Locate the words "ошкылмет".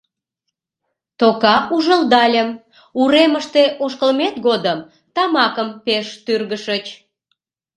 3.83-4.35